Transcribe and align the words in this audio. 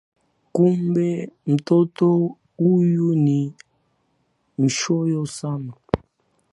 Kumbe 0.51 1.29
mtoto 1.47 2.35
huyu 2.57 3.15
ni 3.15 3.53
mchoyo 4.57 5.25
sana 5.25 5.73